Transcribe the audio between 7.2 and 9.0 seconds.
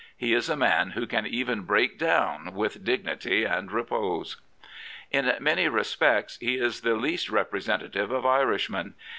representative of Irishmen.